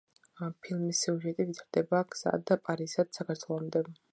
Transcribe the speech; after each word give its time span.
ფილმის 0.67 1.01
სიუჟეტი 1.03 1.45
ვითარდება 1.49 2.01
გზად 2.15 2.55
პარიზიდან 2.71 3.17
საქართველომდე. 3.21 3.85